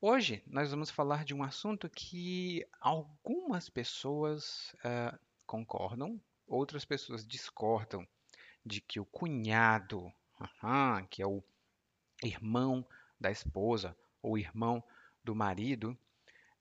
Hoje 0.00 0.44
nós 0.46 0.70
vamos 0.70 0.88
falar 0.88 1.24
de 1.24 1.34
um 1.34 1.42
assunto 1.42 1.90
que 1.90 2.64
algumas 2.80 3.68
pessoas 3.68 4.72
uh, 4.74 5.18
concordam, 5.44 6.20
outras 6.46 6.84
pessoas 6.84 7.26
discordam 7.26 8.06
de 8.64 8.80
que 8.80 9.00
o 9.00 9.04
cunhado, 9.04 10.04
uh-huh, 10.40 11.04
que 11.10 11.20
é 11.20 11.26
o 11.26 11.42
irmão 12.22 12.86
da 13.22 13.30
esposa 13.30 13.96
ou 14.20 14.36
irmão 14.36 14.82
do 15.24 15.34
marido, 15.34 15.96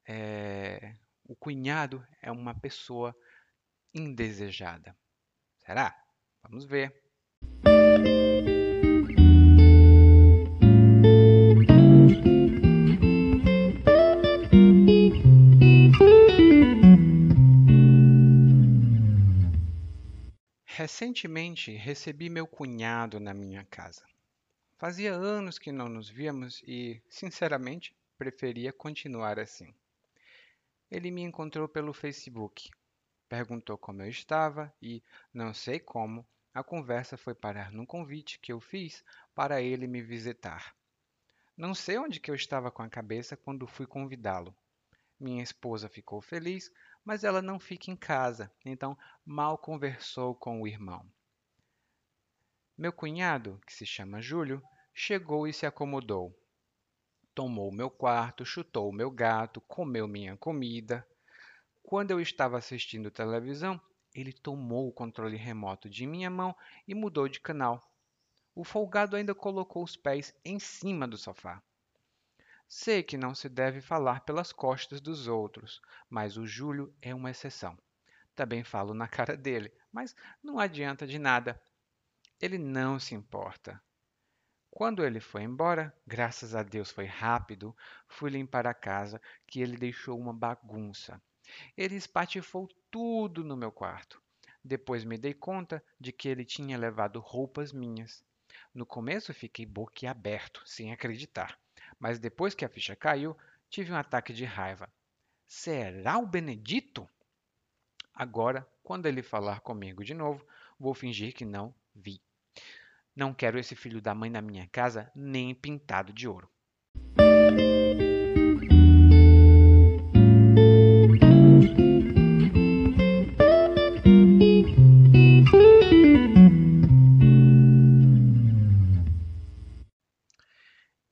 é, 0.08 0.96
o 1.26 1.36
cunhado 1.36 2.06
é 2.22 2.32
uma 2.32 2.54
pessoa 2.54 3.16
indesejada. 3.94 4.96
Será? 5.58 5.96
Vamos 6.44 6.64
ver. 6.64 6.94
Recentemente 20.66 21.72
recebi 21.76 22.30
meu 22.30 22.48
cunhado 22.48 23.20
na 23.20 23.34
minha 23.34 23.64
casa. 23.66 24.11
Fazia 24.82 25.14
anos 25.14 25.60
que 25.60 25.72
não 25.72 25.88
nos 25.88 26.10
víamos 26.10 26.64
e, 26.66 27.00
sinceramente, 27.08 27.96
preferia 28.18 28.74
continuar 28.74 29.40
assim. 29.40 29.76
Ele 30.90 31.12
me 31.12 31.22
encontrou 31.22 31.70
pelo 31.70 31.94
Facebook, 31.94 32.68
perguntou 33.30 33.78
como 33.78 34.02
eu 34.02 34.10
estava 34.10 34.74
e, 34.82 35.04
não 35.32 35.54
sei 35.54 35.80
como, 35.80 36.26
a 36.52 36.64
conversa 36.64 37.16
foi 37.16 37.36
parar 37.36 37.72
num 37.72 37.86
convite 37.86 38.40
que 38.40 38.52
eu 38.52 38.60
fiz 38.60 39.04
para 39.36 39.62
ele 39.62 39.86
me 39.86 40.02
visitar. 40.02 40.76
Não 41.56 41.76
sei 41.76 42.00
onde 42.00 42.20
que 42.20 42.32
eu 42.32 42.36
estava 42.36 42.72
com 42.72 42.82
a 42.82 42.90
cabeça 42.90 43.38
quando 43.38 43.68
fui 43.68 43.86
convidá-lo. 43.86 44.52
Minha 45.20 45.44
esposa 45.44 45.88
ficou 45.90 46.24
feliz, 46.24 46.72
mas 47.06 47.24
ela 47.24 47.40
não 47.40 47.60
fica 47.60 47.92
em 47.92 47.96
casa, 47.96 48.52
então 48.66 48.98
mal 49.24 49.60
conversou 49.60 50.34
com 50.34 50.60
o 50.60 50.68
irmão. 50.68 51.08
Meu 52.82 52.92
cunhado, 52.92 53.62
que 53.64 53.72
se 53.72 53.86
chama 53.86 54.24
Júlio, 54.24 54.60
chegou 54.92 55.48
e 55.48 55.54
se 55.54 55.68
acomodou. 55.68 56.36
Tomou 57.36 57.72
meu 57.72 57.92
quarto, 57.92 58.44
chutou 58.44 58.92
meu 58.92 59.12
gato, 59.12 59.62
comeu 59.68 60.08
minha 60.08 60.36
comida. 60.36 61.08
Quando 61.84 62.10
eu 62.10 62.20
estava 62.20 62.58
assistindo 62.58 63.12
televisão, 63.12 63.80
ele 64.16 64.34
tomou 64.34 64.88
o 64.88 64.92
controle 64.92 65.38
remoto 65.38 65.88
de 65.88 66.08
minha 66.08 66.28
mão 66.28 66.56
e 66.88 66.96
mudou 66.96 67.28
de 67.28 67.40
canal. 67.40 67.88
O 68.56 68.64
folgado 68.64 69.16
ainda 69.16 69.36
colocou 69.36 69.84
os 69.84 69.96
pés 69.96 70.34
em 70.44 70.58
cima 70.58 71.08
do 71.08 71.20
sofá. 71.20 71.62
Sei 72.68 73.04
que 73.04 73.16
não 73.16 73.36
se 73.36 73.48
deve 73.48 73.80
falar 73.80 74.22
pelas 74.22 74.52
costas 74.52 75.00
dos 75.00 75.28
outros, 75.28 75.80
mas 76.10 76.36
o 76.36 76.48
Júlio 76.48 76.92
é 77.00 77.14
uma 77.14 77.30
exceção. 77.30 77.78
Também 78.36 78.64
falo 78.64 78.96
na 78.96 79.08
cara 79.08 79.38
dele, 79.38 79.72
mas 79.94 80.16
não 80.42 80.58
adianta 80.58 81.06
de 81.06 81.20
nada. 81.20 81.62
Ele 82.42 82.58
não 82.58 82.98
se 82.98 83.14
importa. 83.14 83.80
Quando 84.72 85.06
ele 85.06 85.20
foi 85.20 85.44
embora, 85.44 85.96
graças 86.08 86.56
a 86.56 86.64
Deus 86.64 86.90
foi 86.90 87.06
rápido, 87.06 87.76
fui 88.08 88.32
limpar 88.32 88.66
a 88.66 88.74
casa, 88.74 89.22
que 89.46 89.62
ele 89.62 89.78
deixou 89.78 90.20
uma 90.20 90.34
bagunça. 90.34 91.22
Ele 91.78 91.96
espatifou 91.96 92.68
tudo 92.90 93.44
no 93.44 93.56
meu 93.56 93.72
quarto. 93.72 94.20
Depois 94.64 95.04
me 95.04 95.20
dei 95.20 95.36
conta 95.36 95.84
de 96.00 96.12
que 96.12 96.28
ele 96.28 96.44
tinha 96.44 96.78
levado 96.78 97.20
roupas 97.20 97.72
minhas. 97.72 98.24
No 98.74 98.88
começo 98.88 99.34
fiquei 99.36 99.66
boquiaberto, 99.66 100.64
sem 100.66 100.92
acreditar. 100.92 101.60
Mas 102.00 102.18
depois 102.18 102.56
que 102.56 102.66
a 102.66 102.70
ficha 102.70 102.96
caiu, 102.96 103.38
tive 103.70 103.92
um 103.92 103.98
ataque 103.98 104.34
de 104.34 104.46
raiva. 104.46 104.92
Será 105.46 106.18
o 106.18 106.26
Benedito? 106.26 107.08
Agora, 108.16 108.68
quando 108.82 109.06
ele 109.06 109.22
falar 109.22 109.60
comigo 109.60 110.04
de 110.04 110.16
novo, 110.16 110.44
vou 110.80 110.96
fingir 110.96 111.36
que 111.36 111.46
não 111.46 111.76
vi. 111.94 112.20
Não 113.14 113.34
quero 113.34 113.60
esse 113.60 113.76
filho 113.76 114.02
da 114.02 114.16
mãe 114.16 114.30
na 114.30 114.42
minha 114.42 114.66
casa, 114.68 115.12
nem 115.14 115.54
pintado 115.54 116.14
de 116.14 116.30
ouro. 116.30 116.50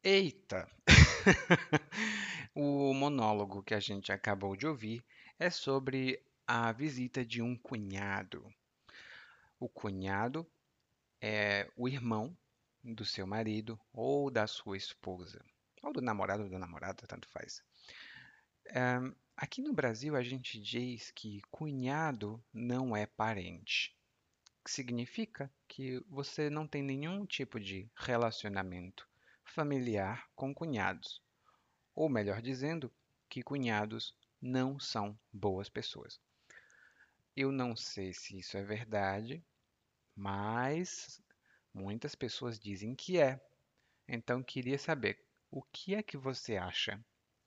Eita! 0.01 0.69
o 2.55 2.93
monólogo 2.93 3.61
que 3.61 3.73
a 3.73 3.79
gente 3.81 4.13
acabou 4.13 4.55
de 4.55 4.66
ouvir 4.66 5.03
é 5.37 5.49
sobre 5.49 6.23
a 6.47 6.71
visita 6.71 7.25
de 7.25 7.41
um 7.41 7.57
cunhado. 7.57 8.47
O 9.59 9.67
cunhado 9.67 10.49
é 11.22 11.69
o 11.75 11.88
irmão 11.88 12.35
do 12.84 13.06
seu 13.06 13.28
marido 13.28 13.80
ou 13.91 14.31
da 14.31 14.47
sua 14.47 14.78
esposa, 14.78 15.44
ou 15.84 15.91
do 15.91 16.02
namorado 16.02 16.44
ou 16.44 16.50
da 16.50 16.59
namorada, 16.59 17.06
tanto 17.07 17.28
faz. 17.30 17.63
aqui 19.35 19.62
no 19.62 19.74
Brasil, 19.74 20.16
a 20.16 20.24
gente 20.24 20.59
diz 20.59 21.12
que 21.12 21.41
cunhado 21.52 22.44
não 22.53 22.96
é 22.96 23.06
parente, 23.06 23.96
que 24.63 24.72
significa 24.72 25.52
que 25.68 26.03
você 26.09 26.50
não 26.50 26.68
tem 26.68 26.84
nenhum 26.84 27.25
tipo 27.25 27.59
de 27.59 27.90
relacionamento 27.96 29.08
familiar 29.44 30.29
com 30.35 30.53
cunhados, 30.53 31.22
ou 31.96 32.08
melhor 32.08 32.41
dizendo, 32.41 32.91
que 33.28 33.44
cunhados 33.44 34.16
não 34.41 34.79
são 34.79 35.18
boas 35.31 35.69
pessoas. 35.69 36.19
Eu 37.35 37.52
não 37.52 37.75
sei 37.75 38.13
se 38.13 38.40
isso 38.40 38.58
é 38.58 38.63
verdade, 38.63 39.44
mas 40.19 41.22
muitas 41.74 42.13
pessoas 42.13 42.59
dizem 42.59 42.94
que 42.94 43.18
é. 43.18 43.40
Então 44.06 44.44
queria 44.44 44.78
saber, 44.78 45.24
o 45.50 45.62
que 45.62 45.96
é 45.96 46.03
que 46.03 46.18
você 46.18 46.57
acha? 46.57 47.00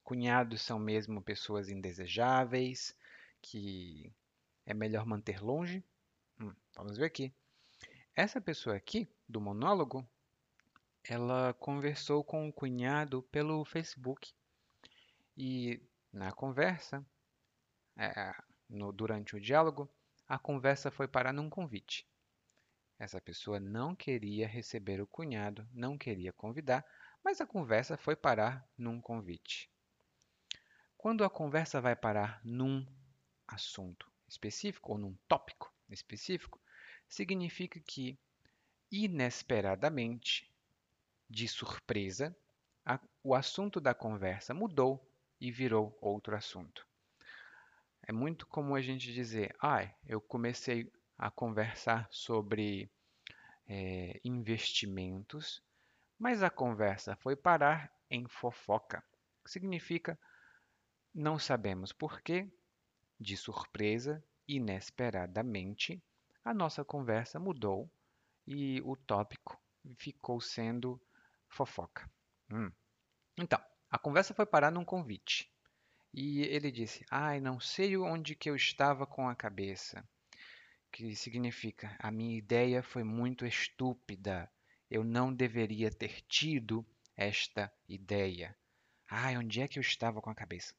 Cunhados 0.03 0.63
são 0.63 0.79
mesmo 0.79 1.21
pessoas 1.21 1.69
indesejáveis, 1.69 2.97
que 3.43 4.11
é 4.65 4.73
melhor 4.73 5.05
manter 5.05 5.43
longe? 5.43 5.85
Hum, 6.41 6.55
vamos 6.75 6.97
ver 6.97 7.05
aqui. 7.05 7.31
Essa 8.17 8.41
pessoa 8.41 8.75
aqui, 8.75 9.07
do 9.29 9.39
monólogo, 9.39 10.09
ela 11.05 11.53
conversou 11.53 12.25
com 12.25 12.49
o 12.49 12.53
cunhado 12.53 13.23
pelo 13.25 13.67
Facebook. 13.67 14.33
E 15.37 15.79
na 16.11 16.33
conversa, 16.33 17.05
é, 17.99 18.35
no, 18.67 18.93
durante 18.93 19.37
o 19.37 19.41
diálogo, 19.41 19.91
a 20.27 20.39
conversa 20.39 20.91
foi 20.91 21.07
parar 21.07 21.35
num 21.35 21.51
convite. 21.51 22.07
Essa 23.03 23.21
pessoa 23.21 23.59
não 23.59 23.97
queria 23.97 24.47
receber 24.47 25.01
o 25.01 25.09
cunhado, 25.09 25.69
não 25.73 25.99
queria 25.99 26.33
convidar, 26.33 26.87
mas 27.21 27.41
a 27.41 27.47
conversa 27.47 27.97
foi 27.97 28.15
parar 28.15 28.65
num 28.79 29.01
convite. 29.01 29.69
Quando 30.97 31.25
a 31.25 31.29
conversa 31.29 31.81
vai 31.81 31.97
parar 31.97 32.41
num 32.45 32.87
assunto 33.49 34.09
específico 34.29 34.93
ou 34.93 34.99
num 34.99 35.17
tópico 35.27 35.75
específico, 35.91 36.61
significa 37.09 37.81
que 37.81 38.17
inesperadamente, 38.89 40.49
de 41.29 41.49
surpresa, 41.49 42.33
a, 42.87 43.01
o 43.21 43.35
assunto 43.35 43.81
da 43.81 43.93
conversa 43.93 44.55
mudou 44.55 45.05
e 45.41 45.51
virou 45.51 45.99
outro 46.01 46.37
assunto. 46.37 46.87
É 48.01 48.13
muito 48.13 48.47
comum 48.47 48.77
a 48.77 48.81
gente 48.81 49.13
dizer, 49.13 49.57
ah, 49.61 49.93
eu 50.07 50.21
comecei 50.21 50.89
a 51.23 51.31
conversar 51.31 52.09
sobre 52.11 52.91
é, 53.69 54.21
investimentos, 54.25 55.63
mas 56.19 56.43
a 56.43 56.51
conversa 56.51 57.15
foi 57.15 57.37
parar 57.37 57.95
em 58.11 58.27
fofoca, 58.27 59.05
significa 59.47 60.19
não 61.15 61.39
sabemos 61.39 61.93
porquê, 61.93 62.53
de 63.21 63.37
surpresa, 63.37 64.21
inesperadamente, 64.49 66.03
a 66.45 66.53
nossa 66.53 66.85
conversa 66.85 67.39
mudou 67.39 67.89
e 68.45 68.81
o 68.81 68.97
tópico 68.97 69.63
ficou 69.97 70.41
sendo 70.41 71.01
fofoca. 71.49 72.11
Hum. 72.51 72.73
Então, 73.39 73.63
a 73.89 73.97
conversa 73.97 74.35
foi 74.35 74.45
parar 74.45 74.73
num 74.73 74.85
convite. 74.85 75.49
E 76.13 76.41
ele 76.43 76.73
disse: 76.73 77.07
Ai, 77.09 77.41
não 77.41 77.61
sei 77.61 77.97
onde 77.97 78.35
que 78.35 78.51
eu 78.51 78.57
estava 78.57 79.07
com 79.07 79.29
a 79.29 79.37
cabeça 79.37 80.05
que 80.93 81.17
significa 81.17 81.97
a 81.99 82.11
minha 82.11 82.37
ideia 82.37 82.83
foi 82.83 83.03
muito 83.03 83.47
estúpida. 83.47 84.49
Eu 84.91 85.03
não 85.03 85.33
deveria 85.33 85.91
ter 85.91 86.21
tido 86.29 86.85
esta 87.17 87.73
ideia. 87.89 88.55
Ai, 89.09 89.39
onde 89.39 89.63
é 89.63 89.67
que 89.67 89.79
eu 89.79 89.81
estava 89.81 90.21
com 90.21 90.29
a 90.29 90.35
cabeça? 90.35 90.75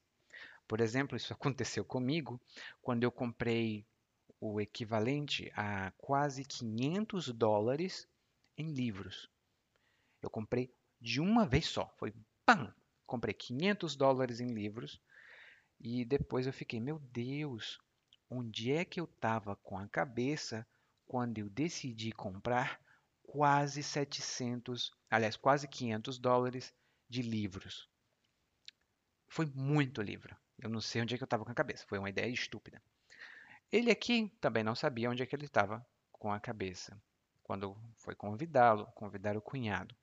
Por 0.68 0.80
exemplo, 0.80 1.18
isso 1.18 1.34
aconteceu 1.34 1.84
comigo 1.84 2.40
quando 2.82 3.04
eu 3.04 3.12
comprei 3.12 3.86
o 4.40 4.62
equivalente 4.62 5.52
a 5.56 5.92
quase 5.98 6.46
500 6.46 7.30
dólares 7.30 8.08
em 8.56 8.72
livros. 8.72 9.30
Eu 10.22 10.30
comprei 10.30 10.72
de 11.02 11.20
uma 11.20 11.46
vez 11.46 11.66
só, 11.66 11.92
foi 11.98 12.14
pam! 12.46 12.74
Comprei 13.06 13.34
500 13.34 13.96
dólares 13.96 14.40
em 14.40 14.48
livros 14.48 15.02
e 15.80 16.06
depois 16.06 16.48
eu 16.48 16.54
fiquei, 16.54 16.80
meu 16.80 17.00
Deus, 17.00 17.80
onde 18.36 18.72
é 18.72 18.84
que 18.84 19.00
eu 19.00 19.06
estava 19.06 19.56
com 19.58 19.78
a 19.78 19.88
cabeça 19.88 20.66
quando 21.06 21.38
eu 21.38 21.50
decidi 21.50 22.12
comprar 22.12 22.82
quase 23.22 23.84
700, 23.84 24.92
aliás, 25.10 25.38
quase 25.38 25.68
500 25.68 26.18
dólares 26.18 26.74
de 27.08 27.22
livros? 27.22 27.88
Foi 29.28 29.46
muito 29.46 30.02
livro. 30.02 30.36
Eu 30.60 30.70
não 30.70 30.82
sei 30.82 31.02
onde 31.02 31.14
é 31.14 31.18
que 31.18 31.24
eu 31.24 31.26
estava 31.26 31.46
com 31.46 31.52
a 31.52 31.56
cabeça. 31.56 31.86
Foi 31.88 32.00
uma 32.00 32.10
ideia 32.10 32.32
estúpida. 32.32 32.82
Ele 33.72 33.92
aqui 33.92 34.36
também 34.40 34.64
não 34.64 34.76
sabia 34.76 35.10
onde 35.10 35.22
é 35.22 35.26
que 35.26 35.36
ele 35.36 35.46
estava 35.46 35.86
com 36.12 36.32
a 36.32 36.40
cabeça 36.40 37.00
quando 37.44 37.78
foi 37.98 38.16
convidá-lo, 38.16 38.86
convidar 38.94 39.36
o 39.36 39.42
cunhado. 39.42 39.96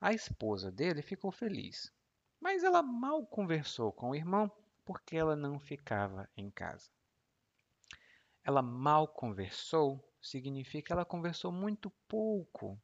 A 0.00 0.12
esposa 0.12 0.70
dele 0.70 1.02
ficou 1.02 1.32
feliz, 1.32 1.92
mas 2.40 2.62
ela 2.62 2.82
mal 2.82 3.26
conversou 3.26 3.92
com 3.92 4.10
o 4.10 4.14
irmão 4.14 4.50
porque 4.84 5.16
ela 5.16 5.34
não 5.34 5.58
ficava 5.58 6.28
em 6.36 6.50
casa. 6.50 6.88
Ela 8.48 8.62
mal 8.62 9.06
conversou 9.06 10.02
significa 10.22 10.86
que 10.86 10.92
ela 10.94 11.04
conversou 11.04 11.52
muito 11.52 11.90
pouco. 12.08 12.80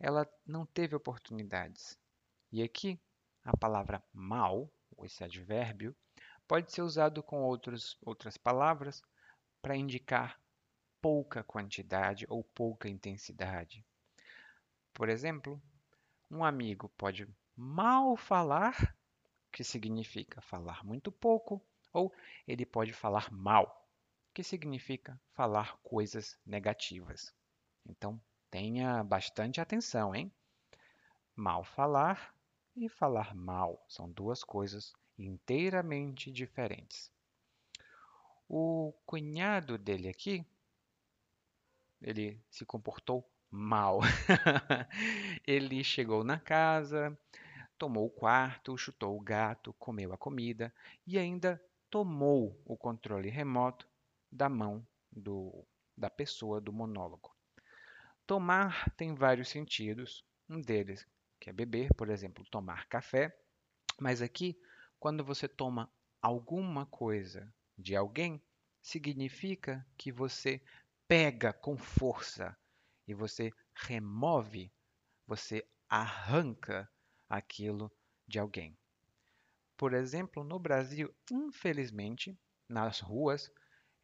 Ela 0.00 0.26
não 0.46 0.64
teve 0.64 0.96
oportunidades. 0.96 1.98
E 2.50 2.62
aqui, 2.62 2.98
a 3.44 3.54
palavra 3.54 4.02
mal, 4.14 4.72
esse 5.02 5.22
advérbio, 5.22 5.94
pode 6.46 6.72
ser 6.72 6.80
usado 6.80 7.22
com 7.22 7.42
outros, 7.42 7.98
outras 8.00 8.38
palavras 8.38 9.02
para 9.60 9.76
indicar 9.76 10.40
pouca 11.02 11.44
quantidade 11.44 12.24
ou 12.26 12.42
pouca 12.42 12.88
intensidade. 12.88 13.84
Por 14.94 15.10
exemplo, 15.10 15.60
um 16.30 16.42
amigo 16.42 16.88
pode 16.96 17.28
mal 17.54 18.16
falar, 18.16 18.96
que 19.52 19.62
significa 19.62 20.40
falar 20.40 20.82
muito 20.82 21.12
pouco, 21.12 21.62
ou 21.92 22.10
ele 22.46 22.64
pode 22.64 22.94
falar 22.94 23.30
mal, 23.30 23.86
que 24.38 24.44
significa 24.44 25.20
falar 25.32 25.76
coisas 25.82 26.38
negativas. 26.46 27.34
Então, 27.84 28.20
tenha 28.48 29.02
bastante 29.02 29.60
atenção, 29.60 30.14
hein? 30.14 30.32
Mal 31.34 31.64
falar 31.64 32.32
e 32.76 32.88
falar 32.88 33.34
mal 33.34 33.84
são 33.88 34.08
duas 34.08 34.44
coisas 34.44 34.92
inteiramente 35.18 36.30
diferentes. 36.30 37.10
O 38.48 38.94
cunhado 39.04 39.76
dele 39.76 40.08
aqui, 40.08 40.46
ele 42.00 42.40
se 42.48 42.64
comportou 42.64 43.28
mal. 43.50 43.98
Ele 45.44 45.82
chegou 45.82 46.22
na 46.22 46.38
casa, 46.38 47.18
tomou 47.76 48.06
o 48.06 48.10
quarto, 48.10 48.78
chutou 48.78 49.16
o 49.16 49.20
gato, 49.20 49.72
comeu 49.80 50.12
a 50.12 50.16
comida 50.16 50.72
e 51.04 51.18
ainda 51.18 51.60
tomou 51.90 52.56
o 52.64 52.76
controle 52.76 53.30
remoto 53.30 53.88
da 54.30 54.48
mão 54.48 54.86
do, 55.10 55.66
da 55.96 56.10
pessoa 56.10 56.60
do 56.60 56.72
monólogo. 56.72 57.34
Tomar 58.26 58.90
tem 58.96 59.14
vários 59.14 59.48
sentidos. 59.48 60.24
Um 60.48 60.60
deles 60.60 61.06
que 61.40 61.50
é 61.50 61.52
beber, 61.52 61.92
por 61.94 62.10
exemplo, 62.10 62.44
tomar 62.50 62.86
café. 62.88 63.34
Mas 64.00 64.22
aqui, 64.22 64.58
quando 64.98 65.24
você 65.24 65.48
toma 65.48 65.90
alguma 66.20 66.86
coisa 66.86 67.52
de 67.76 67.94
alguém, 67.96 68.42
significa 68.82 69.86
que 69.96 70.10
você 70.10 70.62
pega 71.06 71.52
com 71.52 71.76
força 71.76 72.56
e 73.06 73.14
você 73.14 73.50
remove, 73.74 74.72
você 75.26 75.66
arranca 75.88 76.90
aquilo 77.28 77.90
de 78.26 78.38
alguém. 78.38 78.76
Por 79.76 79.94
exemplo, 79.94 80.44
no 80.44 80.58
Brasil, 80.58 81.14
infelizmente, 81.30 82.38
nas 82.68 83.00
ruas, 83.00 83.50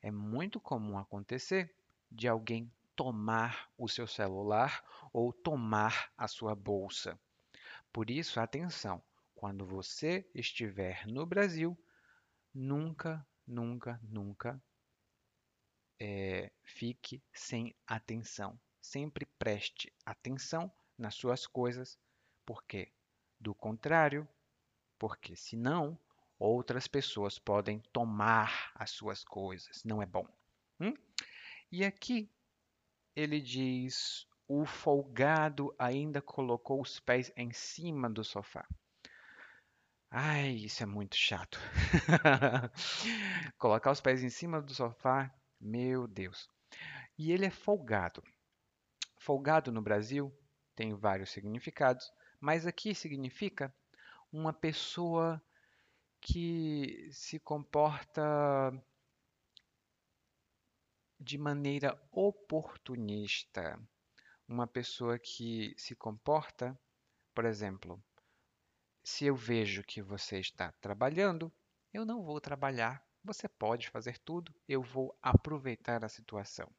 é 0.04 0.10
muito 0.10 0.60
comum 0.60 0.98
acontecer 0.98 1.74
de 2.12 2.28
alguém 2.28 2.70
tomar 2.94 3.72
o 3.78 3.88
seu 3.88 4.06
celular 4.06 4.84
ou 5.10 5.32
tomar 5.32 6.12
a 6.14 6.28
sua 6.28 6.54
bolsa. 6.54 7.18
Por 7.90 8.10
isso, 8.10 8.38
atenção, 8.38 9.02
quando 9.34 9.64
você 9.64 10.28
estiver 10.34 11.06
no 11.06 11.24
Brasil, 11.24 11.74
nunca, 12.52 13.26
nunca, 13.46 13.98
nunca 14.02 14.62
é, 15.98 16.52
fique 16.62 17.22
sem 17.32 17.74
atenção. 17.86 18.60
Sempre 18.82 19.24
preste 19.38 19.90
atenção 20.04 20.70
nas 20.98 21.14
suas 21.14 21.46
coisas, 21.46 21.98
porque, 22.44 22.92
do 23.40 23.54
contrário, 23.54 24.28
porque 24.98 25.34
senão 25.34 25.98
outras 26.44 26.87
pessoas 26.87 27.38
podem 27.38 27.81
tomar 27.93 28.73
as 28.75 28.91
suas 28.91 29.25
coisas. 29.25 29.82
Não 29.85 30.02
é 30.02 30.06
bom. 30.06 30.26
Hum? 30.81 30.94
E 31.70 31.85
aqui 31.85 32.31
ele 33.17 33.41
diz: 33.41 34.26
o 34.46 34.67
folgado 34.67 35.75
ainda 35.79 36.20
colocou 36.20 36.81
os 36.81 37.00
pés 37.00 37.32
em 37.37 37.52
cima 37.52 38.11
do 38.11 38.23
sofá. 38.23 38.67
Ai, 40.11 40.50
isso 40.50 40.82
é 40.82 40.87
muito 40.87 41.17
chato. 41.17 41.58
Colocar 43.58 43.91
os 43.91 44.00
pés 44.00 44.23
em 44.23 44.31
cima 44.31 44.62
do 44.62 44.73
sofá, 44.73 45.32
meu 45.61 46.06
Deus. 46.06 46.49
E 47.19 47.32
ele 47.32 47.46
é 47.46 47.50
folgado. 47.50 48.23
Folgado 49.19 49.73
no 49.73 49.82
Brasil 49.82 50.32
tem 50.76 50.94
vários 50.94 51.31
significados, 51.31 52.12
mas 52.41 52.67
aqui 52.67 52.94
significa 52.94 53.75
uma 54.32 54.52
pessoa 54.52 55.43
que 56.24 57.10
se 57.12 57.38
comporta 57.38 58.22
de 61.20 61.36
maneira 61.36 62.00
oportunista. 62.10 63.78
Uma 64.48 64.66
pessoa 64.66 65.18
que 65.18 65.74
se 65.76 65.94
comporta, 65.94 66.78
por 67.34 67.44
exemplo, 67.44 68.02
se 69.04 69.26
eu 69.26 69.36
vejo 69.36 69.84
que 69.84 70.00
você 70.00 70.40
está 70.40 70.72
trabalhando, 70.80 71.52
eu 71.93 72.06
não 72.06 72.22
vou 72.22 72.40
trabalhar. 72.40 73.06
Você 73.22 73.46
pode 73.46 73.90
fazer 73.90 74.16
tudo, 74.19 74.54
eu 74.66 74.82
vou 74.82 75.14
aproveitar 75.20 76.06
a 76.06 76.08
situação. 76.08 76.74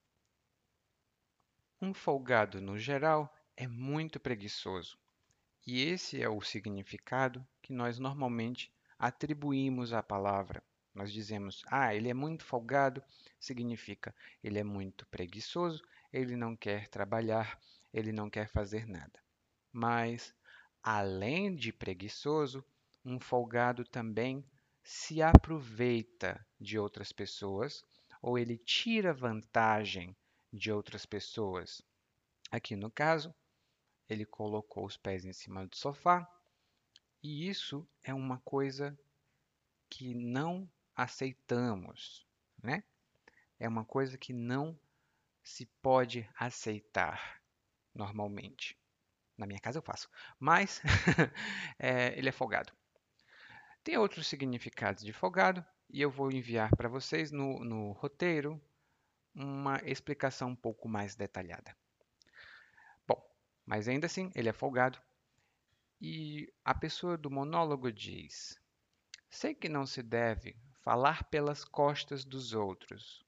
Um 1.80 1.94
folgado, 1.94 2.60
no 2.60 2.80
geral, 2.80 3.32
é 3.56 3.68
muito 3.68 4.20
preguiçoso. 4.20 4.98
E 5.68 5.84
esse 5.84 6.20
é 6.20 6.28
o 6.28 6.42
significado 6.42 7.48
que 7.62 7.72
nós 7.72 8.00
normalmente 8.00 8.74
atribuímos 8.98 9.94
à 9.94 10.02
palavra. 10.02 10.64
Nós 10.94 11.12
dizemos, 11.12 11.62
ah, 11.68 11.94
ele 11.94 12.10
é 12.10 12.14
muito 12.14 12.44
folgado, 12.46 13.04
significa 13.40 14.16
ele 14.44 14.58
é 14.60 14.64
muito 14.64 15.06
preguiçoso, 15.08 15.84
ele 16.12 16.36
não 16.36 16.56
quer 16.56 16.88
trabalhar, 16.88 17.60
ele 17.94 18.12
não 18.12 18.30
quer 18.30 18.48
fazer 18.48 18.88
nada. 18.88 19.20
Mas, 19.72 20.34
além 20.82 21.54
de 21.54 21.74
preguiçoso, 21.74 22.64
um 23.04 23.20
folgado 23.20 23.84
também 23.84 24.44
se 24.84 25.22
aproveita 25.22 26.46
de 26.60 26.80
outras 26.80 27.12
pessoas 27.12 27.84
ou 28.22 28.40
ele 28.40 28.58
tira 28.58 29.14
vantagem 29.14 30.16
de 30.52 30.72
outras 30.72 31.06
pessoas. 31.06 31.82
Aqui 32.50 32.76
no 32.76 32.90
caso, 32.90 33.34
ele 34.08 34.26
colocou 34.26 34.86
os 34.86 34.96
pés 34.96 35.26
em 35.26 35.34
cima 35.34 35.68
do 35.68 35.76
sofá, 35.76 36.28
e 37.26 37.50
isso 37.50 37.88
é 38.04 38.14
uma 38.14 38.38
coisa 38.42 38.96
que 39.90 40.14
não 40.14 40.70
aceitamos, 40.96 42.24
né? 42.62 42.84
É 43.60 43.68
uma 43.68 43.84
coisa 43.84 44.16
que 44.16 44.32
não 44.32 44.80
se 45.44 45.66
pode 45.82 46.30
aceitar 46.38 47.42
normalmente. 47.96 48.78
Na 49.36 49.48
minha 49.48 49.60
casa 49.60 49.80
eu 49.80 49.82
faço, 49.82 50.08
mas 50.40 50.84
é, 51.80 52.16
ele 52.16 52.30
é 52.30 52.32
folgado. 52.32 52.72
Tem 53.84 53.98
outros 53.98 54.28
significados 54.28 55.04
de 55.04 55.12
folgado 55.12 55.66
e 55.90 56.04
eu 56.04 56.12
vou 56.12 56.32
enviar 56.32 56.76
para 56.76 56.88
vocês 56.88 57.32
no, 57.32 57.64
no 57.64 57.92
roteiro 57.94 58.62
uma 59.34 59.82
explicação 59.84 60.50
um 60.50 60.56
pouco 60.56 60.88
mais 60.88 61.16
detalhada. 61.16 61.76
Bom, 63.08 63.20
mas 63.66 63.88
ainda 63.88 64.06
assim, 64.06 64.32
ele 64.36 64.48
é 64.50 64.54
folgado. 64.54 65.02
E 66.02 66.52
a 66.64 66.74
pessoa 66.74 67.18
do 67.18 67.32
monólogo 67.32 67.92
diz: 67.92 68.60
Sei 69.30 69.56
que 69.56 69.70
não 69.70 69.86
se 69.86 70.04
deve 70.04 70.58
falar 70.84 71.24
pelas 71.30 71.64
costas 71.64 72.24
dos 72.24 72.54
outros. 72.54 73.26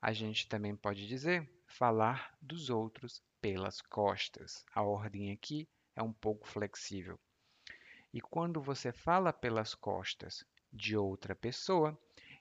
A 0.00 0.12
gente 0.12 0.48
também 0.48 0.74
pode 0.74 1.06
dizer 1.06 1.48
falar 1.66 2.36
dos 2.40 2.70
outros 2.70 3.22
pelas 3.40 3.80
costas. 3.80 4.64
A 4.74 4.82
ordem 4.82 5.32
aqui 5.32 5.68
é 5.94 6.02
um 6.02 6.12
pouco 6.12 6.48
flexível. 6.48 7.18
E 8.12 8.20
quando 8.20 8.60
você 8.60 8.92
fala 8.92 9.32
pelas 9.32 9.74
costas 9.74 10.44
de 10.72 10.96
outra 10.96 11.34
pessoa, 11.34 11.98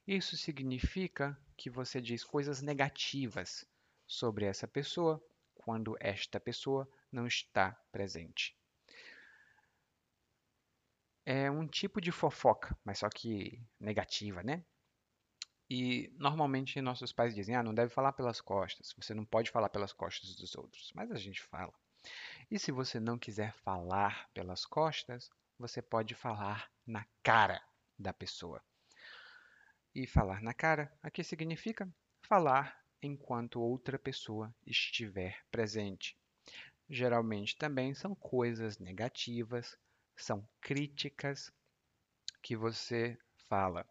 isso 0.08 0.36
significa 0.36 1.40
que 1.56 1.70
você 1.70 2.02
diz 2.02 2.24
coisas 2.24 2.62
negativas 2.62 3.66
sobre 4.08 4.46
essa 4.46 4.68
pessoa 4.68 5.24
quando 5.54 5.96
esta 6.00 6.40
pessoa 6.40 6.90
não 7.12 7.28
está 7.28 7.74
presente. 7.92 8.59
É 11.32 11.52
um 11.52 11.68
tipo 11.68 12.02
de 12.02 12.12
fofoca, 12.12 12.76
mas 12.84 12.98
só 12.98 13.08
que 13.08 13.64
negativa, 13.80 14.42
né? 14.42 14.66
E 15.70 16.12
normalmente 16.18 16.82
nossos 16.82 17.14
pais 17.14 17.36
dizem: 17.36 17.54
ah, 17.54 17.62
não 17.62 17.72
deve 17.72 17.94
falar 17.94 18.14
pelas 18.14 18.42
costas, 18.42 18.96
você 18.98 19.14
não 19.14 19.24
pode 19.24 19.52
falar 19.52 19.70
pelas 19.70 19.94
costas 19.94 20.36
dos 20.36 20.56
outros. 20.56 20.92
Mas 20.96 21.12
a 21.12 21.18
gente 21.18 21.40
fala. 21.40 21.72
E 22.50 22.58
se 22.58 22.72
você 22.72 23.00
não 23.00 23.16
quiser 23.16 23.54
falar 23.54 24.28
pelas 24.34 24.66
costas, 24.66 25.30
você 25.60 25.84
pode 25.84 26.16
falar 26.16 26.68
na 26.84 27.06
cara 27.22 27.64
da 27.96 28.12
pessoa. 28.12 28.60
E 29.94 30.08
falar 30.08 30.42
na 30.42 30.56
cara 30.56 30.92
aqui 31.00 31.24
significa 31.24 31.88
falar 32.24 32.76
enquanto 33.04 33.62
outra 33.62 34.00
pessoa 34.00 34.52
estiver 34.66 35.46
presente. 35.52 36.18
Geralmente 36.90 37.56
também 37.56 37.94
são 37.94 38.16
coisas 38.16 38.80
negativas, 38.80 39.78
são 40.24 40.48
críticas 40.62 41.52
que 42.42 42.56
você 42.56 43.18
fala. 43.48 43.86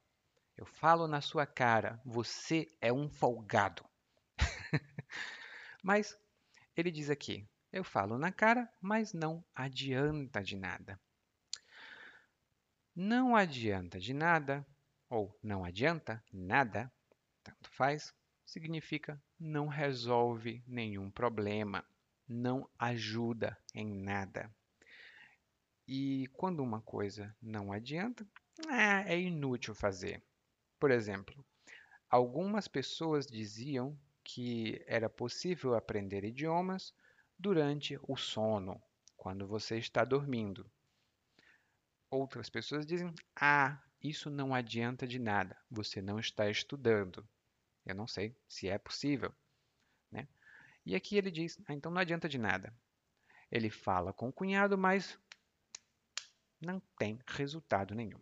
Eu 0.57 0.67
falo 0.67 1.07
na 1.07 1.21
sua 1.21 1.47
cara, 1.47 2.01
você 2.05 2.71
é 2.81 2.93
um 2.93 3.09
folgado. 3.09 3.85
mas 5.83 6.19
ele 6.77 6.91
diz 6.91 7.11
aqui: 7.11 7.49
eu 7.73 7.85
falo 7.85 8.19
na 8.19 8.33
cara, 8.33 8.73
mas 8.81 9.13
não 9.13 9.45
adianta 9.55 10.43
de 10.43 10.57
nada. 10.57 11.01
Não 12.95 13.37
adianta 13.37 14.01
de 14.01 14.13
nada, 14.13 14.67
ou 15.09 15.39
não 15.43 15.65
adianta 15.65 16.23
nada, 16.33 16.93
tanto 17.45 17.71
faz, 17.71 18.13
significa 18.45 19.23
não 19.39 19.69
resolve 19.69 20.65
nenhum 20.67 21.11
problema, 21.11 21.85
não 22.27 22.69
ajuda 22.79 23.57
em 23.75 23.87
nada. 23.87 24.53
E 25.89 26.27
quando 26.35 26.63
uma 26.63 26.83
coisa 26.83 27.35
não 27.41 27.73
adianta, 27.73 28.27
é, 28.69 29.15
é 29.15 29.19
inútil 29.19 29.75
fazer. 29.75 30.23
Por 30.79 30.91
exemplo, 30.91 31.43
algumas 32.11 32.69
pessoas 32.69 33.27
diziam 33.27 33.99
que 34.23 34.85
era 34.87 35.09
possível 35.09 35.75
aprender 35.75 36.25
idiomas 36.25 36.93
durante 37.39 37.99
o 38.03 38.19
sono, 38.19 38.79
quando 39.17 39.47
você 39.47 39.79
está 39.79 40.05
dormindo. 40.05 40.71
Outras 42.11 42.51
pessoas 42.51 42.85
dizem: 42.85 43.15
Ah, 43.35 43.83
isso 44.03 44.29
não 44.29 44.55
adianta 44.55 45.07
de 45.07 45.19
nada, 45.19 45.57
você 45.71 46.03
não 46.03 46.21
está 46.21 46.51
estudando. 46.51 47.27
Eu 47.87 47.95
não 47.95 48.07
sei 48.07 48.37
se 48.47 48.69
é 48.69 48.77
possível. 48.77 49.35
Né? 50.13 50.29
E 50.85 50.95
aqui 50.95 51.17
ele 51.17 51.31
diz: 51.31 51.59
ah, 51.67 51.73
então 51.73 51.91
não 51.91 52.01
adianta 52.03 52.29
de 52.29 52.37
nada. 52.37 52.75
Ele 53.51 53.71
fala 53.71 54.13
com 54.13 54.29
o 54.29 54.33
cunhado, 54.33 54.77
mas 54.77 55.19
não 56.61 56.81
tem 56.99 57.19
resultado 57.27 57.95
nenhum. 57.95 58.21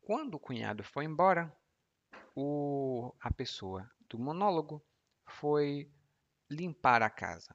Quando 0.00 0.34
o 0.34 0.40
cunhado 0.40 0.84
foi 0.84 1.04
embora, 1.04 1.54
o, 2.34 3.12
a 3.20 3.32
pessoa 3.32 3.90
do 4.08 4.18
monólogo 4.18 4.84
foi 5.26 5.90
limpar 6.48 7.02
a 7.02 7.10
casa. 7.10 7.54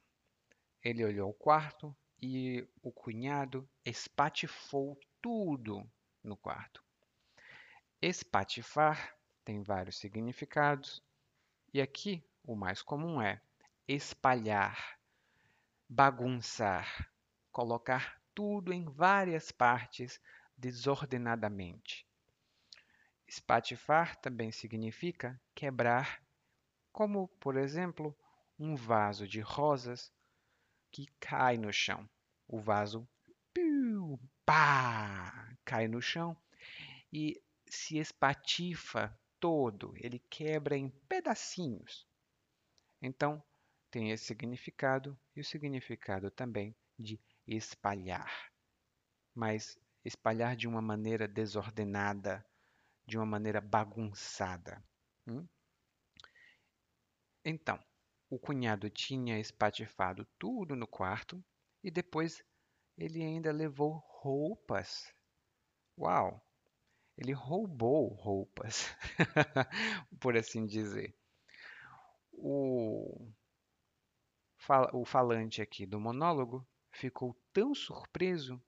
Ele 0.82 1.04
olhou 1.04 1.30
o 1.30 1.34
quarto 1.34 1.96
e 2.20 2.68
o 2.82 2.92
cunhado 2.92 3.68
espatifou 3.84 4.98
tudo 5.20 5.90
no 6.22 6.36
quarto. 6.36 6.84
Espatifar 8.00 9.16
tem 9.44 9.62
vários 9.62 9.98
significados 9.98 11.02
e 11.72 11.80
aqui 11.80 12.22
o 12.44 12.54
mais 12.54 12.82
comum 12.82 13.20
é 13.20 13.40
espalhar, 13.88 14.98
bagunçar, 15.88 17.10
colocar 17.50 18.21
tudo 18.34 18.72
em 18.72 18.84
várias 18.84 19.50
partes 19.50 20.20
desordenadamente. 20.56 22.06
Espatifar 23.26 24.16
também 24.16 24.52
significa 24.52 25.40
quebrar, 25.54 26.22
como, 26.92 27.28
por 27.40 27.56
exemplo, 27.56 28.16
um 28.58 28.74
vaso 28.74 29.26
de 29.26 29.40
rosas 29.40 30.12
que 30.90 31.06
cai 31.18 31.56
no 31.56 31.72
chão. 31.72 32.08
O 32.46 32.60
vaso 32.60 33.08
piu, 33.54 34.20
pá, 34.44 35.56
cai 35.64 35.88
no 35.88 36.02
chão 36.02 36.36
e 37.12 37.42
se 37.68 37.98
espatifa 37.98 39.18
todo, 39.40 39.94
ele 39.96 40.18
quebra 40.30 40.76
em 40.76 40.90
pedacinhos. 41.08 42.06
Então, 43.00 43.42
tem 43.90 44.10
esse 44.10 44.24
significado 44.24 45.18
e 45.34 45.40
o 45.40 45.44
significado 45.44 46.30
também 46.30 46.74
de 46.98 47.18
espalhar. 47.46 48.50
Mas 49.34 49.78
espalhar 50.04 50.56
de 50.56 50.66
uma 50.66 50.82
maneira 50.82 51.26
desordenada, 51.28 52.44
de 53.06 53.16
uma 53.16 53.26
maneira 53.26 53.60
bagunçada. 53.60 54.82
Hum? 55.26 55.46
Então, 57.44 57.82
o 58.30 58.38
cunhado 58.38 58.88
tinha 58.88 59.38
espatifado 59.38 60.26
tudo 60.38 60.76
no 60.76 60.86
quarto 60.86 61.44
e 61.82 61.90
depois 61.90 62.42
ele 62.96 63.22
ainda 63.22 63.52
levou 63.52 64.02
roupas. 64.06 65.12
Uau! 65.98 66.40
Ele 67.16 67.32
roubou 67.32 68.08
roupas, 68.08 68.86
por 70.18 70.36
assim 70.36 70.66
dizer. 70.66 71.14
O, 72.32 73.30
o 74.92 75.04
falante 75.04 75.60
aqui 75.60 75.84
do 75.84 76.00
monólogo 76.00 76.66
ficou 76.92 77.34
tão 77.52 77.74
surpreso, 77.74 78.62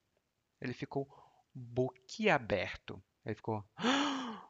ele 0.60 0.72
ficou 0.72 1.08
boquiaberto. 1.54 3.02
Ele 3.24 3.34
ficou, 3.34 3.64
ah, 3.76 4.48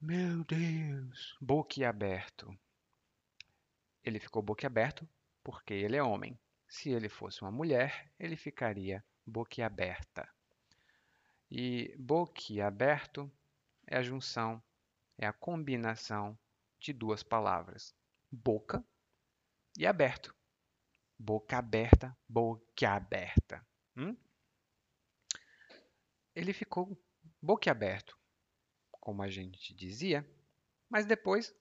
meu 0.00 0.44
Deus, 0.44 1.36
boquiaberto. 1.40 2.56
Ele 4.02 4.18
ficou 4.18 4.42
boquiaberto 4.42 5.08
porque 5.42 5.74
ele 5.74 5.96
é 5.96 6.02
homem. 6.02 6.38
Se 6.66 6.90
ele 6.90 7.08
fosse 7.08 7.42
uma 7.42 7.50
mulher, 7.50 8.10
ele 8.18 8.36
ficaria 8.36 9.04
boquiaberta. 9.26 10.28
E 11.50 11.94
boquiaberto 11.98 13.30
é 13.86 13.96
a 13.96 14.02
junção, 14.02 14.62
é 15.16 15.26
a 15.26 15.32
combinação 15.32 16.38
de 16.78 16.92
duas 16.92 17.22
palavras: 17.22 17.94
boca 18.30 18.84
e 19.76 19.86
aberto. 19.86 20.37
Boca 21.18 21.58
aberta, 21.58 22.16
boquiaberta. 22.28 23.66
Hum? 23.96 24.16
Ele 26.34 26.52
ficou 26.52 26.96
boquiaberto, 27.42 28.16
como 28.92 29.22
a 29.22 29.28
gente 29.28 29.74
dizia, 29.74 30.24
mas 30.88 31.04
depois 31.04 31.54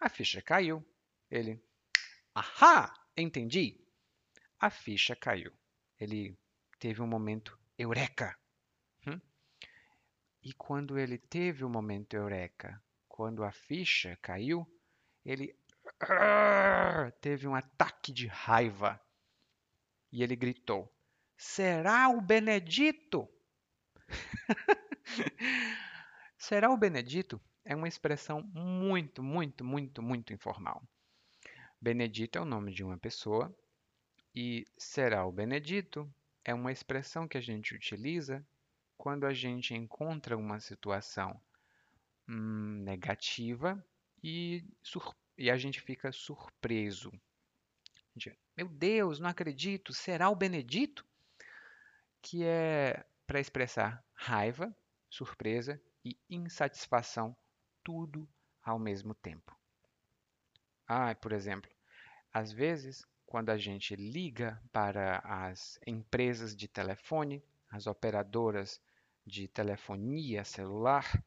a 0.00 0.08
ficha 0.08 0.42
caiu. 0.42 0.84
Ele 1.30 1.62
Ahá! 2.34 2.92
Entendi! 3.16 3.80
A 4.58 4.68
ficha 4.68 5.14
caiu. 5.14 5.52
Ele 6.00 6.36
teve 6.80 7.00
um 7.00 7.06
momento 7.06 7.56
eureka. 7.78 8.36
Hum? 9.06 9.20
E 10.42 10.52
quando 10.52 10.98
ele 10.98 11.16
teve 11.16 11.62
o 11.62 11.68
um 11.68 11.70
momento 11.70 12.14
eureka, 12.14 12.82
quando 13.08 13.44
a 13.44 13.52
ficha 13.52 14.18
caiu, 14.20 14.66
ele 15.24 15.56
teve 17.20 17.46
um 17.46 17.54
ataque 17.54 18.12
de 18.12 18.26
raiva. 18.26 19.00
E 20.14 20.22
ele 20.22 20.36
gritou: 20.36 20.88
Será 21.36 22.08
o 22.08 22.20
Benedito? 22.20 23.28
Será 26.38 26.70
o 26.70 26.76
Benedito 26.76 27.40
é 27.64 27.74
uma 27.74 27.88
expressão 27.88 28.40
muito, 28.54 29.24
muito, 29.24 29.64
muito, 29.64 30.00
muito 30.00 30.32
informal. 30.32 30.86
Benedito 31.80 32.38
é 32.38 32.40
o 32.40 32.44
nome 32.44 32.72
de 32.72 32.84
uma 32.84 32.96
pessoa 32.96 33.52
e 34.32 34.64
será 34.78 35.26
o 35.26 35.32
Benedito 35.32 36.08
é 36.44 36.54
uma 36.54 36.70
expressão 36.70 37.26
que 37.26 37.36
a 37.36 37.40
gente 37.40 37.74
utiliza 37.74 38.46
quando 38.96 39.26
a 39.26 39.34
gente 39.34 39.74
encontra 39.74 40.36
uma 40.36 40.60
situação 40.60 41.42
hum, 42.28 42.84
negativa 42.84 43.84
e, 44.22 44.64
e, 45.36 45.50
a 45.50 45.56
gente 45.56 45.80
fica 45.80 46.12
surpreso. 46.12 47.10
Meu 48.56 48.68
Deus, 48.68 49.18
não 49.18 49.28
acredito, 49.28 49.92
será 49.92 50.30
o 50.30 50.36
Benedito? 50.36 51.04
Que 52.22 52.44
é 52.44 53.04
para 53.26 53.40
expressar 53.40 54.04
raiva, 54.14 54.74
surpresa 55.10 55.80
e 56.04 56.16
insatisfação, 56.30 57.36
tudo 57.82 58.28
ao 58.62 58.78
mesmo 58.78 59.14
tempo. 59.14 59.56
Ah, 60.86 61.14
por 61.14 61.32
exemplo, 61.32 61.70
às 62.32 62.52
vezes, 62.52 63.04
quando 63.26 63.50
a 63.50 63.58
gente 63.58 63.96
liga 63.96 64.62
para 64.72 65.18
as 65.24 65.78
empresas 65.86 66.54
de 66.54 66.68
telefone, 66.68 67.42
as 67.70 67.86
operadoras 67.86 68.80
de 69.26 69.48
telefonia 69.48 70.44
celular, 70.44 71.22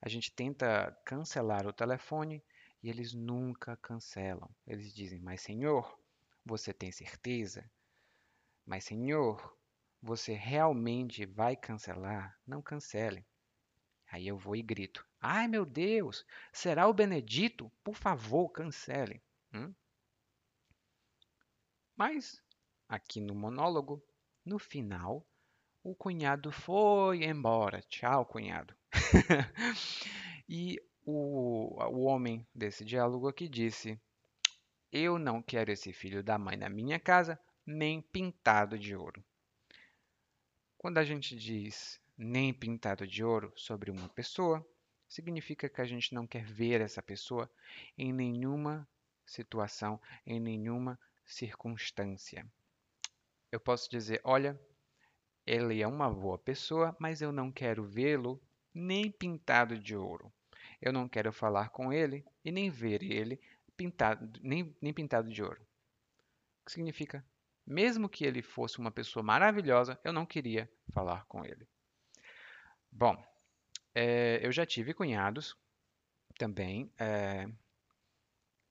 a 0.00 0.08
gente 0.08 0.32
tenta 0.32 0.96
cancelar 1.04 1.66
o 1.66 1.72
telefone 1.72 2.42
e 2.82 2.90
eles 2.90 3.12
nunca 3.12 3.76
cancelam. 3.76 4.50
Eles 4.66 4.92
dizem: 4.92 5.20
Mas 5.20 5.40
senhor, 5.40 5.98
você 6.44 6.72
tem 6.72 6.90
certeza? 6.90 7.70
Mas 8.66 8.84
senhor, 8.84 9.56
você 10.00 10.32
realmente 10.32 11.24
vai 11.24 11.56
cancelar? 11.56 12.38
Não 12.46 12.60
cancele. 12.60 13.24
Aí 14.10 14.26
eu 14.26 14.36
vou 14.36 14.54
e 14.54 14.62
grito: 14.62 15.06
Ai 15.20 15.48
meu 15.48 15.64
Deus, 15.64 16.24
será 16.52 16.86
o 16.86 16.94
Benedito? 16.94 17.70
Por 17.82 17.94
favor, 17.94 18.50
cancele. 18.50 19.22
Hum? 19.54 19.72
Mas, 21.96 22.42
aqui 22.88 23.20
no 23.20 23.34
monólogo, 23.34 24.04
no 24.44 24.58
final, 24.58 25.26
o 25.82 25.94
cunhado 25.94 26.50
foi 26.50 27.24
embora. 27.24 27.80
Tchau, 27.82 28.26
cunhado. 28.26 28.74
e 30.48 30.78
o, 31.04 31.76
o 31.84 32.04
homem 32.04 32.46
desse 32.54 32.84
diálogo 32.84 33.28
aqui 33.28 33.48
disse: 33.48 34.00
Eu 34.92 35.18
não 35.18 35.40
quero 35.40 35.72
esse 35.72 35.90
filho 35.90 36.22
da 36.22 36.36
mãe 36.36 36.54
na 36.54 36.68
minha 36.68 37.00
casa, 37.00 37.40
nem 37.64 38.02
pintado 38.02 38.78
de 38.78 38.94
ouro. 38.94 39.24
Quando 40.76 40.98
a 40.98 41.04
gente 41.04 41.34
diz 41.34 41.98
nem 42.14 42.52
pintado 42.52 43.06
de 43.06 43.24
ouro 43.24 43.50
sobre 43.56 43.90
uma 43.90 44.06
pessoa, 44.10 44.62
significa 45.08 45.66
que 45.66 45.80
a 45.80 45.86
gente 45.86 46.12
não 46.12 46.26
quer 46.26 46.44
ver 46.44 46.82
essa 46.82 47.02
pessoa 47.02 47.50
em 47.96 48.12
nenhuma 48.12 48.86
situação, 49.24 49.98
em 50.26 50.38
nenhuma 50.38 50.98
circunstância. 51.24 52.46
Eu 53.50 53.60
posso 53.60 53.90
dizer: 53.90 54.20
olha, 54.22 54.60
ele 55.46 55.80
é 55.80 55.86
uma 55.86 56.12
boa 56.12 56.36
pessoa, 56.36 56.94
mas 57.00 57.22
eu 57.22 57.32
não 57.32 57.50
quero 57.50 57.82
vê-lo 57.82 58.38
nem 58.74 59.10
pintado 59.10 59.78
de 59.78 59.96
ouro. 59.96 60.30
Eu 60.82 60.92
não 60.92 61.08
quero 61.08 61.32
falar 61.32 61.70
com 61.70 61.92
ele 61.92 62.24
e 62.44 62.52
nem 62.52 62.68
ver 62.68 63.02
ele 63.02 63.40
pintado, 63.76 64.40
nem, 64.42 64.76
nem 64.80 64.92
pintado 64.92 65.28
de 65.28 65.42
ouro. 65.42 65.60
O 66.60 66.66
que 66.66 66.72
significa? 66.72 67.24
Mesmo 67.66 68.08
que 68.08 68.24
ele 68.24 68.42
fosse 68.42 68.78
uma 68.78 68.90
pessoa 68.90 69.22
maravilhosa, 69.22 69.98
eu 70.04 70.12
não 70.12 70.26
queria 70.26 70.70
falar 70.92 71.24
com 71.26 71.44
ele. 71.44 71.66
Bom, 72.90 73.16
é, 73.94 74.40
eu 74.42 74.52
já 74.52 74.66
tive 74.66 74.92
cunhados 74.92 75.56
também. 76.36 76.92
É, 76.98 77.48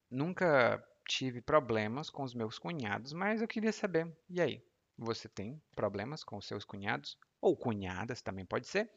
nunca 0.10 0.86
tive 1.08 1.42
problemas 1.42 2.10
com 2.10 2.24
os 2.24 2.34
meus 2.34 2.60
cunhados, 2.60 3.14
mas 3.14 3.42
eu 3.42 3.48
queria 3.48 3.72
saber, 3.72 4.12
e 4.30 4.42
aí? 4.42 4.64
Você 4.98 5.28
tem 5.28 5.60
problemas 5.76 6.24
com 6.24 6.38
os 6.38 6.46
seus 6.46 6.64
cunhados? 6.64 7.18
Ou 7.40 7.58
cunhadas 7.58 8.22
também 8.22 8.46
pode 8.46 8.68
ser? 8.68 8.92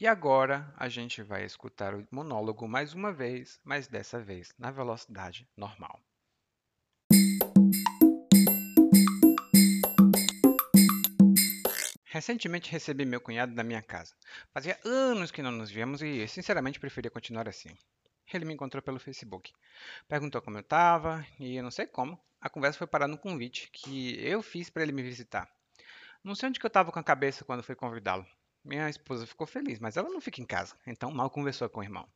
E 0.00 0.06
agora 0.06 0.72
a 0.78 0.88
gente 0.88 1.22
vai 1.22 1.44
escutar 1.44 1.94
o 1.94 2.08
monólogo 2.10 2.66
mais 2.66 2.94
uma 2.94 3.12
vez, 3.12 3.60
mas 3.62 3.86
dessa 3.86 4.18
vez 4.18 4.50
na 4.58 4.70
velocidade 4.70 5.46
normal. 5.54 6.00
Recentemente 12.06 12.72
recebi 12.72 13.04
meu 13.04 13.20
cunhado 13.20 13.54
na 13.54 13.62
minha 13.62 13.82
casa. 13.82 14.14
Fazia 14.54 14.80
anos 14.86 15.30
que 15.30 15.42
não 15.42 15.52
nos 15.52 15.70
víamos 15.70 16.00
e, 16.00 16.26
sinceramente, 16.26 16.80
preferia 16.80 17.10
continuar 17.10 17.46
assim. 17.46 17.76
Ele 18.32 18.46
me 18.46 18.54
encontrou 18.54 18.82
pelo 18.82 18.98
Facebook. 18.98 19.52
Perguntou 20.08 20.40
como 20.40 20.56
eu 20.56 20.62
estava 20.62 21.26
e, 21.38 21.56
eu 21.56 21.62
não 21.62 21.70
sei 21.70 21.86
como, 21.86 22.18
a 22.40 22.48
conversa 22.48 22.78
foi 22.78 22.86
parar 22.86 23.06
no 23.06 23.18
convite 23.18 23.68
que 23.70 24.18
eu 24.18 24.40
fiz 24.40 24.70
para 24.70 24.82
ele 24.82 24.92
me 24.92 25.02
visitar. 25.02 25.46
Não 26.24 26.34
sei 26.34 26.48
onde 26.48 26.58
que 26.58 26.64
eu 26.64 26.68
estava 26.68 26.90
com 26.90 26.98
a 26.98 27.04
cabeça 27.04 27.44
quando 27.44 27.62
fui 27.62 27.74
convidá-lo. 27.74 28.26
Minha 28.64 28.90
esposa 28.90 29.26
ficou 29.26 29.46
feliz, 29.46 29.78
mas 29.78 29.96
ela 29.96 30.10
não 30.10 30.20
fica 30.20 30.40
em 30.40 30.46
casa, 30.46 30.76
então 30.86 31.10
mal 31.10 31.30
conversou 31.30 31.68
com 31.68 31.80
o 31.80 31.82
irmão. 31.82 32.06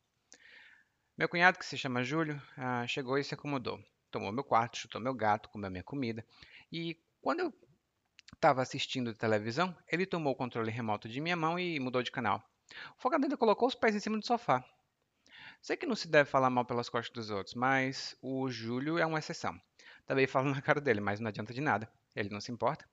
Meu 1.17 1.27
cunhado, 1.27 1.57
que 1.57 1.65
se 1.65 1.77
chama 1.77 2.03
Júlio, 2.03 2.41
ah, 2.57 2.85
chegou 2.87 3.17
e 3.17 3.23
se 3.23 3.33
acomodou. 3.33 3.81
Tomou 4.11 4.31
meu 4.31 4.43
quarto, 4.43 4.77
chutou 4.77 5.01
meu 5.01 5.13
gato, 5.13 5.49
comeu 5.49 5.71
minha 5.71 5.83
comida. 5.83 6.25
E 6.71 6.99
quando 7.21 7.39
eu 7.39 7.53
estava 8.33 8.61
assistindo 8.61 9.13
televisão, 9.15 9.75
ele 9.87 10.05
tomou 10.05 10.33
o 10.33 10.35
controle 10.35 10.69
remoto 10.69 11.09
de 11.09 11.19
minha 11.21 11.35
mão 11.35 11.57
e 11.57 11.79
mudou 11.79 12.03
de 12.03 12.11
canal. 12.11 12.43
O 12.97 13.01
folgado 13.01 13.25
ainda 13.25 13.37
colocou 13.37 13.67
os 13.67 13.75
pés 13.75 13.95
em 13.95 13.99
cima 13.99 14.19
do 14.19 14.25
sofá. 14.25 14.63
Sei 15.61 15.75
que 15.75 15.85
não 15.85 15.95
se 15.95 16.07
deve 16.07 16.29
falar 16.29 16.49
mal 16.49 16.65
pelas 16.65 16.89
costas 16.89 17.13
dos 17.13 17.29
outros, 17.29 17.55
mas 17.55 18.15
o 18.21 18.49
Júlio 18.49 18.97
é 18.97 19.05
uma 19.05 19.19
exceção. 19.19 19.59
Também 20.05 20.27
falo 20.27 20.51
na 20.51 20.61
cara 20.61 20.79
dele, 20.79 21.01
mas 21.01 21.19
não 21.19 21.29
adianta 21.29 21.53
de 21.53 21.61
nada. 21.61 21.91
Ele 22.15 22.29
não 22.29 22.39
se 22.39 22.51
importa. 22.51 22.87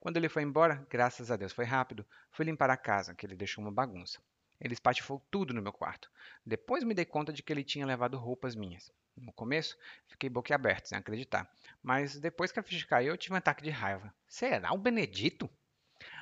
Quando 0.00 0.16
ele 0.16 0.30
foi 0.30 0.42
embora, 0.42 0.86
graças 0.88 1.30
a 1.30 1.36
Deus 1.36 1.52
foi 1.52 1.66
rápido, 1.66 2.06
fui 2.30 2.46
limpar 2.46 2.70
a 2.70 2.76
casa, 2.76 3.14
que 3.14 3.26
ele 3.26 3.36
deixou 3.36 3.62
uma 3.62 3.70
bagunça. 3.70 4.18
Ele 4.58 4.72
espatifou 4.72 5.22
tudo 5.30 5.52
no 5.52 5.60
meu 5.60 5.72
quarto. 5.72 6.10
Depois 6.44 6.82
me 6.82 6.94
dei 6.94 7.04
conta 7.04 7.32
de 7.32 7.42
que 7.42 7.52
ele 7.52 7.62
tinha 7.62 7.84
levado 7.84 8.16
roupas 8.16 8.54
minhas. 8.54 8.90
No 9.14 9.30
começo, 9.32 9.76
fiquei 10.08 10.30
boquiaberto, 10.30 10.88
sem 10.88 10.96
acreditar. 10.96 11.50
Mas 11.82 12.18
depois 12.18 12.50
que 12.50 12.58
a 12.58 12.62
ficha 12.62 12.86
caiu, 12.86 13.12
eu 13.12 13.18
tive 13.18 13.34
um 13.34 13.36
ataque 13.36 13.62
de 13.62 13.68
raiva. 13.68 14.12
Será 14.26 14.72
o 14.72 14.78
Benedito? 14.78 15.50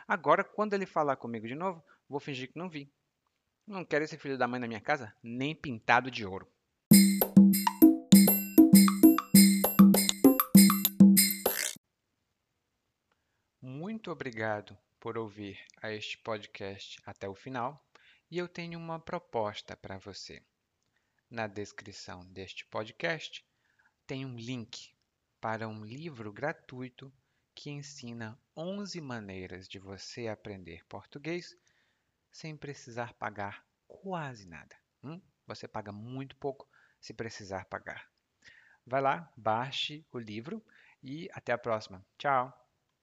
Agora, 0.08 0.42
quando 0.42 0.74
ele 0.74 0.86
falar 0.86 1.14
comigo 1.16 1.46
de 1.46 1.54
novo, 1.54 1.84
vou 2.08 2.18
fingir 2.18 2.50
que 2.50 2.58
não 2.58 2.68
vi. 2.68 2.92
Não 3.64 3.84
quero 3.84 4.04
esse 4.04 4.18
filho 4.18 4.38
da 4.38 4.48
mãe 4.48 4.58
na 4.58 4.66
minha 4.66 4.80
casa, 4.80 5.14
nem 5.22 5.54
pintado 5.54 6.10
de 6.10 6.26
ouro. 6.26 6.50
Muito 14.08 14.16
obrigado 14.16 14.78
por 14.98 15.18
ouvir 15.18 15.62
a 15.82 15.92
este 15.92 16.16
podcast 16.16 16.98
até 17.04 17.28
o 17.28 17.34
final 17.34 17.86
e 18.30 18.38
eu 18.38 18.48
tenho 18.48 18.78
uma 18.78 18.98
proposta 18.98 19.76
para 19.76 19.98
você. 19.98 20.42
Na 21.30 21.46
descrição 21.46 22.24
deste 22.32 22.64
podcast 22.64 23.46
tem 24.06 24.24
um 24.24 24.34
link 24.34 24.94
para 25.42 25.68
um 25.68 25.84
livro 25.84 26.32
gratuito 26.32 27.12
que 27.54 27.68
ensina 27.68 28.40
11 28.56 28.98
maneiras 29.02 29.68
de 29.68 29.78
você 29.78 30.26
aprender 30.28 30.86
português 30.86 31.54
sem 32.32 32.56
precisar 32.56 33.12
pagar 33.12 33.62
quase 33.86 34.48
nada. 34.48 34.74
Hum? 35.04 35.20
Você 35.46 35.68
paga 35.68 35.92
muito 35.92 36.34
pouco 36.36 36.66
se 36.98 37.12
precisar 37.12 37.66
pagar. 37.66 38.10
Vai 38.86 39.02
lá, 39.02 39.30
baixe 39.36 40.02
o 40.10 40.18
livro 40.18 40.64
e 41.02 41.28
até 41.34 41.52
a 41.52 41.58
próxima. 41.58 42.02
Tchau! 42.16 42.67